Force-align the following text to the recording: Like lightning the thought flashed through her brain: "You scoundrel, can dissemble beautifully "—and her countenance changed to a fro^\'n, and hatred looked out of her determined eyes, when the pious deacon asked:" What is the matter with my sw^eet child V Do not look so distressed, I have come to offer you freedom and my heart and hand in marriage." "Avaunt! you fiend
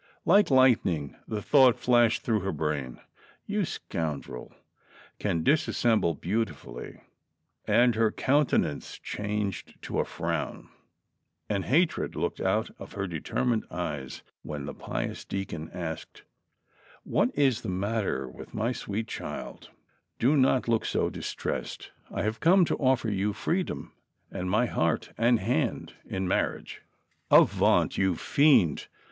Like 0.25 0.49
lightning 0.49 1.15
the 1.27 1.43
thought 1.43 1.77
flashed 1.77 2.23
through 2.23 2.39
her 2.39 2.51
brain: 2.51 2.99
"You 3.45 3.65
scoundrel, 3.65 4.51
can 5.19 5.43
dissemble 5.43 6.15
beautifully 6.15 7.01
"—and 7.65 7.93
her 7.93 8.09
countenance 8.11 8.97
changed 8.97 9.79
to 9.83 9.99
a 9.99 10.03
fro^\'n, 10.03 10.69
and 11.47 11.65
hatred 11.65 12.15
looked 12.15 12.41
out 12.41 12.71
of 12.79 12.93
her 12.93 13.05
determined 13.05 13.65
eyes, 13.69 14.23
when 14.41 14.65
the 14.65 14.73
pious 14.73 15.23
deacon 15.23 15.69
asked:" 15.71 16.23
What 17.13 17.29
is 17.35 17.61
the 17.61 17.69
matter 17.69 18.27
with 18.27 18.55
my 18.55 18.71
sw^eet 18.71 19.05
child 19.05 19.65
V 19.69 19.69
Do 20.17 20.35
not 20.35 20.67
look 20.67 20.83
so 20.83 21.11
distressed, 21.11 21.91
I 22.09 22.23
have 22.23 22.39
come 22.39 22.65
to 22.65 22.75
offer 22.77 23.11
you 23.11 23.33
freedom 23.33 23.91
and 24.31 24.49
my 24.49 24.65
heart 24.65 25.11
and 25.15 25.39
hand 25.39 25.93
in 26.07 26.27
marriage." 26.27 26.81
"Avaunt! 27.29 27.99
you 27.99 28.15
fiend 28.15 28.87